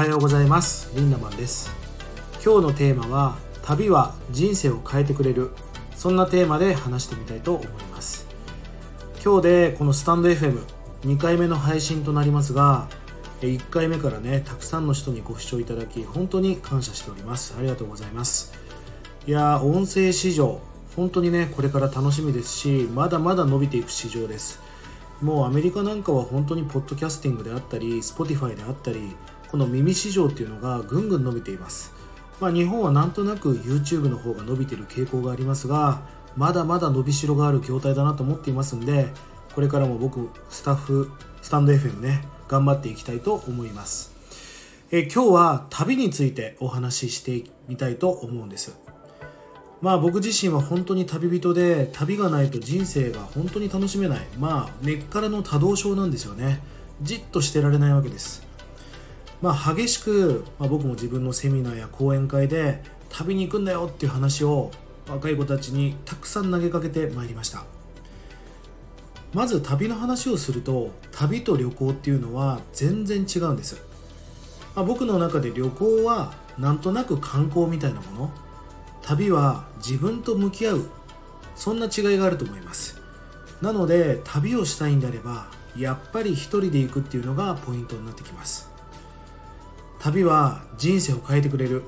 [0.00, 0.90] はようございます。
[0.96, 1.70] リンダマンです。
[2.42, 5.50] 今日のテーマは旅は人生を変えてくれる。
[5.94, 8.26] そんなテーマで話してみたいと思います。
[9.22, 12.88] 今日でこのスタンド FM2 回目の配信となりますが
[13.42, 17.54] 1回目からねたくさんの人にご視聴いただき本当に感謝しております。
[17.58, 18.54] ありがとうございます。
[19.26, 20.62] いや音声市場
[20.96, 24.60] 本当にねこれから楽しみですしまだまだ伸びていく市場です。
[25.20, 29.14] もうアメリカなんかは本当にポッドキャスティングであったり Spotify であったり
[29.50, 31.92] この耳市場っていうのがぐんぐん伸びています。
[32.40, 36.00] まあ、日本はなんとなく YouTube の方が伸びてる傾向がありますが
[36.36, 39.08] まだまだ伸びしろがある業態だなと思っていますんで
[39.54, 41.10] これからも僕スタッフ
[41.42, 44.10] スタンド FM ね頑張っていきたいと思います。
[44.92, 48.76] え今日は旅についてお話ししてみたいと思うんです。
[49.80, 54.26] まあ僕自身は本当に旅人で旅がないと人生が本当に楽しめない。
[54.36, 56.60] まあ根っからの多動症なんですよね。
[57.02, 58.49] じっとしてられないわけです。
[59.42, 64.70] まあ激しく、まあ、僕も自分のセミナーや講演会で旅に行くんだよっていう話を
[65.08, 67.64] 若い子たちにたくさん投げかけてまいりました。
[69.32, 73.80] まず旅の話をすると旅と旅行っていうのは全然違うんです、
[74.74, 78.30] まあ、僕の中で旅行はなんとなく観光みたいなもの。
[79.02, 80.90] 旅は自分と向き合う
[81.56, 83.00] そんな違いがあると思います。
[83.62, 88.69] なので旅をしたいんであればやっぱり一人で行くっていうのがポイントになってきます。
[90.00, 91.84] 旅は人生を変えてくれる。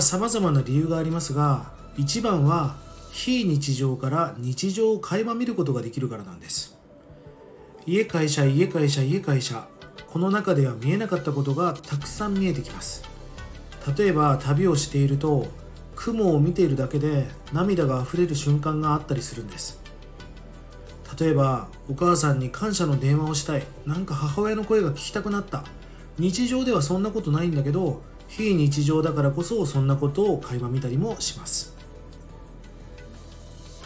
[0.00, 2.76] さまざ、まな理由がありますが一番は
[3.10, 6.78] 非日常から日常を垣間見ることができるからなんです。
[7.84, 9.68] 家会社家会社家会社
[10.06, 13.04] この中では見えなかったことがたくさん見えてきます。
[13.98, 15.48] 例えば旅をしていると
[15.94, 19.78] 雲を見ているだけで涙があふれる瞬間があったりするんです。
[21.20, 23.66] 例えばお母さんに感謝の電話をしたい。
[23.84, 25.64] なんか母親の声が聞きたくなった。
[26.18, 31.72] 日常ではそんなことないんだけど非日常だからこそそんなことを垣間見たりもします。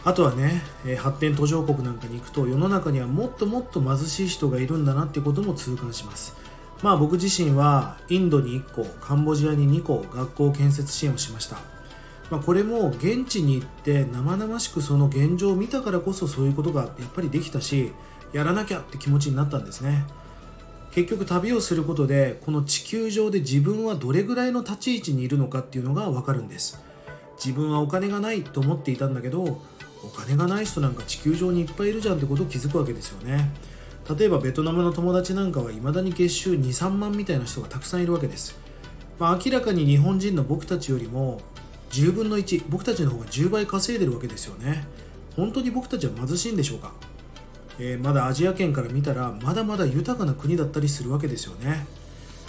[0.05, 0.63] あとはね
[0.99, 6.37] 発展途上国なんかに行くと世の中にはもっともっと貧しい人がいるんだなってことも痛感します。
[6.83, 11.59] まあ僕自身はインドに1個カンボジアに2個学校建設支援をしました。
[12.31, 17.93] まあ、これも現地に行って生々しくその現状を見たからこそそういうことがやっぱりできたし
[18.33, 20.05] やらなきゃって気持ちになったんですね。
[20.97, 26.83] 結局旅をすることでこの地球上で自分はどれぐらいの立ち位置にいるのかっていうのが分かるんです。
[27.37, 29.61] 自分はお金がないと思っていたんだけどお
[30.09, 33.53] 金がない人なんか地球上にいっぱいいるじゃんってことを気づくわけですよね。
[34.19, 38.59] 例えばベトナムの友達なんかはいまだに月収23万みたいな人がたくさんいるわけです、
[39.19, 41.43] まあ、明らかに日本人の僕たちよりも
[41.91, 44.87] 10分の1僕たちの方が10倍稼いでるわけですよね。
[45.35, 46.95] 本当に僕たちは貧しいんでしょうか、
[47.79, 51.87] えー、まだアジア圏から見たらまだまだ豊かな国だったりするわけですよね。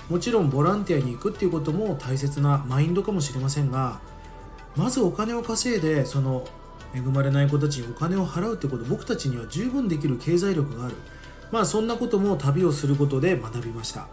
[0.09, 3.99] もちろんボランティアに行くっていうことも大切なマインドかもしれませんが
[4.77, 6.47] まずお金を稼いでその
[6.95, 10.95] 恵まれない子たちにお金を払うってこと僕たちには十分できる経済力がある。
[11.51, 14.07] まあそんなことも旅をすることで学びました。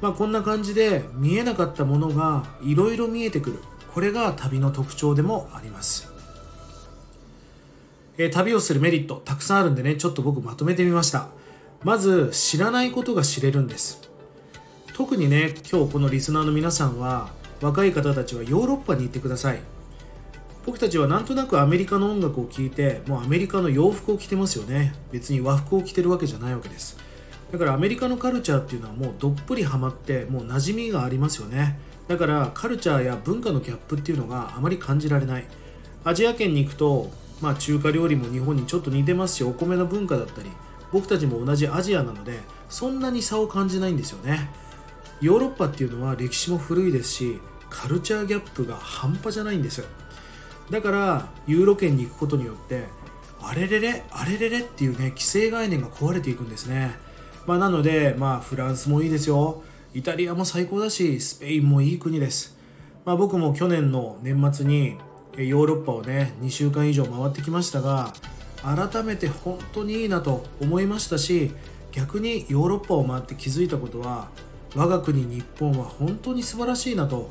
[0.00, 3.58] まあこんな感じで見えなかったものがいろいろ見えてくる。
[3.92, 6.12] これが旅の特徴でもあります、
[8.16, 11.28] えー、旅をするメリットたくさんあるんでねちょっと僕まとめてみました。
[11.82, 14.08] まず知らないことが知れるんです。
[14.94, 17.30] 特にね今日このリスナーの皆さんは
[17.60, 19.60] 若い方たちはヨーロッパに行ってください。
[20.64, 24.94] 僕たちはなんとなくアメリカの音楽を聴いてもうアメリカの洋服を着てますよね。
[25.12, 26.96] 別に和服を着てるわけじゃないわけです。
[27.52, 31.78] だからアメリカのカルチャーっていうのはもうどっぷりハマってもう馴染みがありますよね。
[32.08, 35.44] だからカルチャーや文化のギャップっていうのがあまり感じられない。
[36.04, 37.10] アジア圏に行くと、
[37.40, 40.50] まあ、中華料理も日本にちょっと似てますしお米の文化だったり
[40.92, 44.50] 僕たちも同じアジアなのでそんなに差を感じないんですよね。
[45.20, 47.40] ヨーロッパっていうのは歴史も古いですし
[47.70, 49.82] カルチャーギャップが半端じゃないんです
[50.70, 52.84] だからユーロ圏に行くことによって
[53.40, 56.96] あれれれあれれれっていうね既成概念が壊れていくんですね。
[57.46, 59.62] まあ、なので、まあ、フランスもいいですよ。
[59.92, 62.56] イタリアも最高だしスペインもいい国です、
[63.04, 64.98] まあ、僕も去年の年末に
[65.38, 68.12] ヨーロッパをね2週間以上回ってきましたが
[68.62, 71.52] 改めて本当にいいなと思いましたし
[71.92, 74.28] 逆にヨーロッパを回って気づいたことは
[74.74, 77.30] 我が国日本は本当に素晴らしいなと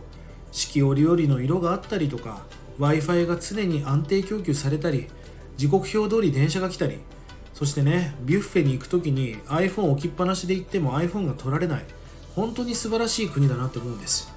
[0.51, 2.43] 四季折々の色があったりとか
[2.77, 5.07] w i f i が常に安定供給されたり
[5.57, 6.99] 時刻表通り電車が来たり
[7.53, 11.85] そしてねビュッフェに行く時に iPhone 置きっぱなしで行っても iPhone が取られない。
[12.35, 14.32] 本当に素晴らしい国だなと思うんです。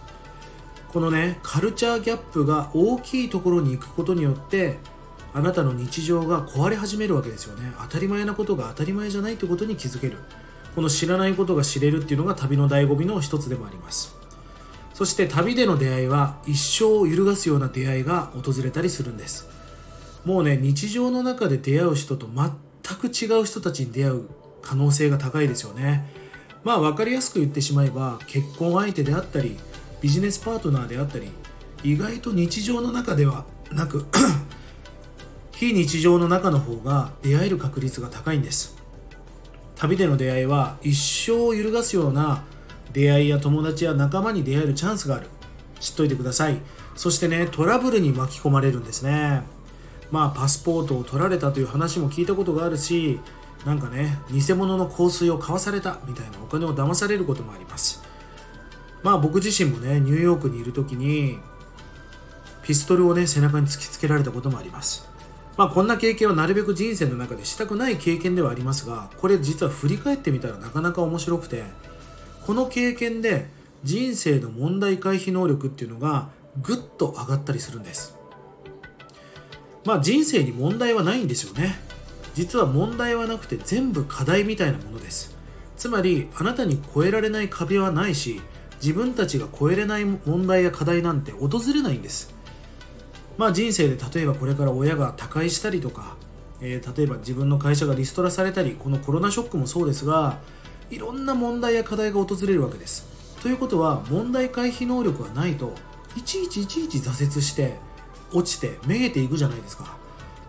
[0.92, 4.78] このねカルチャーギャップが大きいところに行くことによって
[5.34, 7.72] あなたの日常が壊れ始めるわけですよね。
[7.82, 10.16] 当たり前なことが当たり前じゃないということに気づける。
[10.74, 14.14] この知らないことが知れるっていうのが旅の醍醐味の一つでもあります。
[14.94, 19.46] そして旅での出会いは一生を揺るがすような出会いが訪れたりするんです。
[20.24, 24.22] もうね日常の中で出会う人と全く違う人たちに出会う
[24.62, 26.10] 可能性が高いですよね。
[26.64, 29.58] まあ分かりやすく言ってしまえば結婚相手であったり
[30.00, 31.30] ビジネスパートナーであったり
[31.82, 34.06] 意外と日常の中ではなく
[35.52, 38.76] 非日常の中の方が出会える確率が高いんです。
[39.74, 42.44] 旅での出会いは一生を揺るがすような
[42.92, 45.28] 出会いや友達や仲間に出会えるチャンスがある。
[45.80, 46.60] 知っといてください。
[46.94, 49.42] そしてねトラブルに巻き込まれるんですね。
[50.10, 53.18] まあパスポートを取られたという話も聞いたことがあるし
[53.64, 58.02] なんかね偽物の香水を買わされたみたいなお金を騙されることもあります。
[59.06, 61.38] まあ僕自身もねニューヨークにいる時に
[62.64, 65.08] ピストルをね背中に突きつけられたこともあります。
[65.56, 71.62] まあこんな経験はなるべく人生の中でしたくない経験ではありますがこれ実は振り返ってみたらなかなか面白くて
[72.44, 73.46] この経験で
[73.84, 76.28] 人生の問題回避能力っていうのが
[76.60, 78.18] ぐっと上がったりするんです。
[79.84, 81.76] まあ人生に問題はないんですよね。
[82.34, 85.36] 実は問題はなくて全部課題みたいなものです。
[85.76, 88.42] つまりあなたに越えられない壁はないし
[88.82, 92.34] 自分たちが越えれない問題や課題なんて訪れないんです。
[93.38, 96.16] まあ人生で例えばこれから親が他界したりとか、
[96.60, 100.38] えー、例えば自分の会社がリストラされたりこのコロナショックもそうですが
[100.90, 103.06] いろんな問題や課題が訪れるわけです。
[103.42, 105.74] ということは問題回避能力がないと
[106.16, 107.76] いちいちいちいち挫折して
[108.32, 109.96] 落ちてめげていくじゃないですか。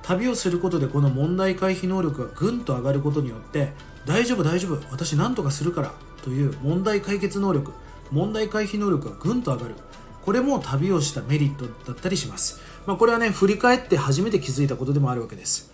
[0.04, 3.74] 旅をすることでこの問題回避能力がぐんと上がることによって
[4.06, 5.92] 大丈夫大丈夫私何とかするから
[6.24, 7.74] という問題解決能力。
[8.12, 9.76] 問題回避能力がぐんと上がる。
[10.24, 15.72] これも旅をしたメリットだったりします、まあ、これはね振り返って初めて気づいたことでもあるわけです。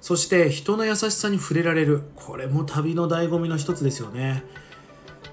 [0.00, 2.02] そして人の優しさに触れられる。
[2.14, 4.44] これも旅の醍醐味の一つですよね。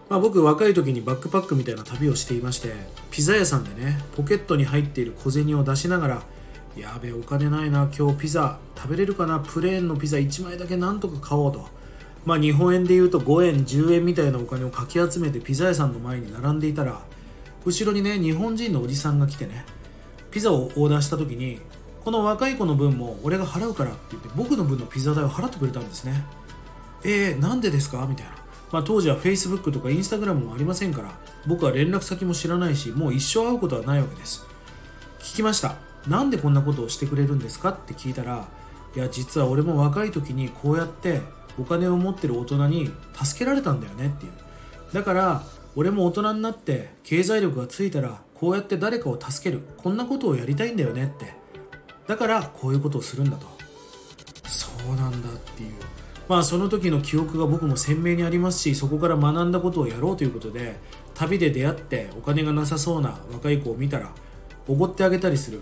[0.10, 2.74] まあ、僕若い時にバックパックみたいな旅をしていまして
[3.10, 6.22] ピザ屋さんでねポケットに入っている小銭を出しながら
[6.78, 11.68] やべえお金ないな今日ピザ食べれるかなプレーンのピザ1枚だけなんとか買おうと。
[12.26, 17.00] まあ日本円で言うと5円10円みたいなお金をかき集めてピザ屋さんの前に並んでいたら
[17.66, 19.66] 後ろにね日本人のおじさんが来てね
[20.32, 21.60] ピザをオーダーした時に
[22.04, 26.24] この若い子の分も俺が払うからって言って僕の分のピザ代を払ってくれたんですね。
[27.04, 28.06] えー、なんでですか？
[28.08, 28.32] みたいな。
[28.72, 31.18] まあ、当時は Facebook とか Instagram もありませんから
[31.48, 34.46] 僕は連絡先も知らないしもう一生会うことはないわけです。
[35.20, 35.76] 聞きました。
[36.08, 37.70] なんでこんなことをしてくれるんですか？
[37.70, 38.48] って聞いたら
[38.96, 41.22] いや実は俺も若い時にこうやって
[41.60, 44.32] お金を持ってる大人に助けられたんだよねっていう。
[44.94, 45.44] だから
[45.76, 49.64] 俺も大人になって経済力がついたらこうやって誰かを助ける。
[49.78, 51.34] こんなことをやりたいんだよねって。
[52.08, 53.48] だからこういうことをするんだと。
[54.48, 55.72] そうなんだっていう。
[56.28, 60.76] まあその時の記憶が僕も鮮明にありますしそこから学んだことをやろうということで
[61.14, 64.12] 旅で出会ってお金がなさそうな若い子を見たら
[64.68, 65.62] おごってあげたりする。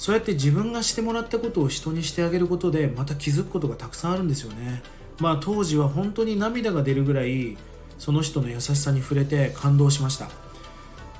[0.00, 4.82] そうやって自分がしてもらったことを人にしてあげることでまた気づくことがたくさんあるんですよね。
[5.18, 7.58] まあ当時は本当に涙が出るぐらい
[7.98, 10.30] その人の優しさに触れて感動しました。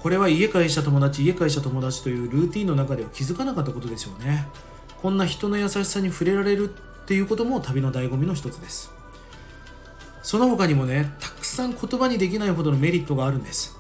[0.03, 4.47] これは家会社友達家会社友達というルーティンの中では気づかなかったことですよね。
[5.03, 8.91] こんな人の優しさに触れられるっていうことも旅の醍醐味の一つです。
[10.23, 13.77] その他にもねたくさん言葉にできないほどのメリットがあるんです。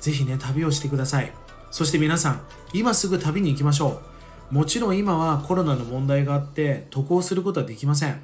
[0.00, 1.34] 是非ね旅をしてください。
[1.70, 2.40] そして皆さん
[2.72, 4.17] 今すぐ旅に行きましょう。
[4.50, 8.20] もちろん今はコロナの問題があって渡航することはできません。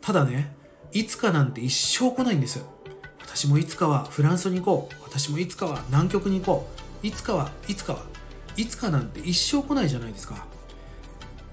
[0.00, 0.54] ただね
[0.92, 2.64] いつかなんて一生来ないんです
[3.20, 4.94] 私もいつかはフランスに行こう。
[5.04, 6.68] 私もいつかは南極に行こ
[7.02, 7.06] う。
[7.06, 8.02] いつかはいつかは
[8.56, 10.46] いつかなんて一生来ないじゃないですか。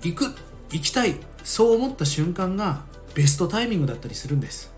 [0.01, 0.35] 行く
[0.71, 2.83] 行きたいそう思った瞬間が
[3.13, 4.73] ベストタイミングだったりするんです。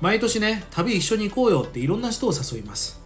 [0.00, 3.00] 毎年ね旅一緒に行こうよっていろんな人を誘います。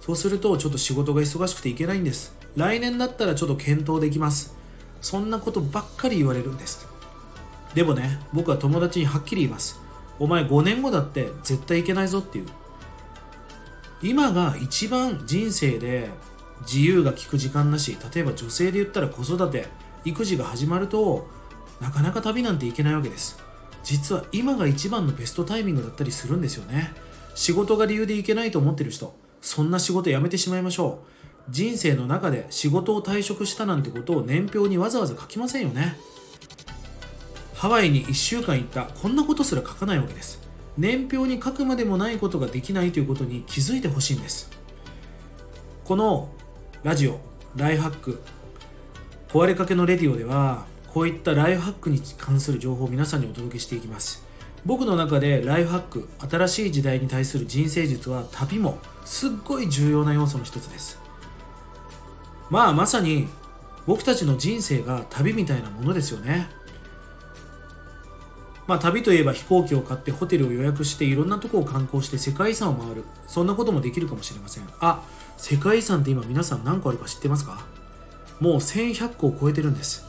[0.00, 2.37] そうするとちょっと仕事が忙しくて行けないんです。
[2.58, 4.56] 来年だったらちょっと検討できます。
[5.00, 6.88] そんなことばっかり言われるんです。
[7.74, 9.80] でもね僕は友達にはっきり言います。
[10.18, 12.46] お前5年後だって絶対いけないぞっていう。
[14.02, 16.10] 今が一番人生で
[16.62, 19.66] 自由が利く時間だし例えば女性で言ったら子育て
[20.04, 21.28] 育児が始まると
[21.80, 23.38] なかなか旅なんて行けないわけです。
[23.84, 26.92] 実は今が一番のベストタイミングだったりするんですよね。
[27.36, 31.17] 仕事が理由で行けないと思ってる人そんな仕事辞めてしまいましょう。
[31.50, 35.96] 人生の中で仕事を退職したなんてことを年表にわざわざ書きませんよね。
[37.54, 40.40] ハワイに1週間行ったこんなことすら書かないわけです。
[40.76, 44.50] 年表に書くまでもないことができないということに気づいてほしいんです。
[45.84, 46.30] この
[46.84, 47.18] ラジオ
[47.56, 48.22] ライフハック
[49.28, 54.24] 壊れかけのレディオではこういったライフハックに関する情報を皆さんにお届けしていきます。
[54.64, 61.07] 僕の中でライフハック新しい時代に対する人生術は旅もすっごい重要な要素の一つです。
[62.50, 63.28] まあまさに
[63.86, 66.48] 僕たちの人生が旅みたいなものですよね。
[68.66, 73.04] まあ旅といえば飛行機を買ってホテルを予約していろんなとこを観光して世界遺産を回る。
[73.26, 74.64] そんなこともできるかもしれません。
[74.80, 75.02] あ
[75.36, 77.64] 世界遺産って今皆さん何個あるか知ってますか？
[78.40, 80.06] もう1100個を超えてるんです。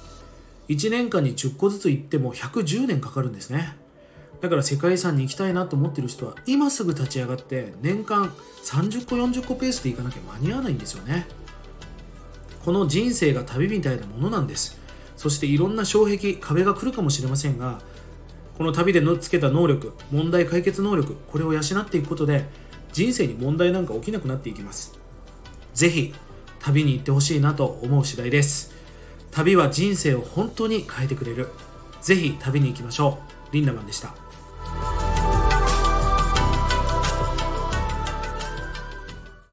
[0.67, 3.75] 1年間に10個ずつ行っても110年かかるんですね。
[4.41, 11.27] だから世界遺産に行きたいなと思ってる人は今すぐ立ち上がって年間30個40個ペースで行かなきゃ間に合わないんですよね。
[12.63, 14.79] この人生が旅みたいなものなんです。
[15.15, 17.81] そしていろんな障壁壁が来るかもしれませんが
[18.57, 22.45] この旅でのつけた能力問題解決能力これを養っていくことで
[22.93, 24.97] 人生に問題なんか起きなくなっていきます。
[25.73, 26.13] ぜひ
[26.59, 28.73] 旅に行ってほしいなと思う次第です。
[29.31, 31.49] 旅は人生を本当に変えてくれる。
[32.01, 33.19] ぜひ旅に行きましょ
[33.51, 33.53] う。
[33.53, 34.28] リンダマンでした。